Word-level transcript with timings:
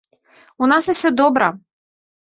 У 0.65 0.69
нас 0.73 0.91
усё 0.95 1.15
добра. 1.23 1.55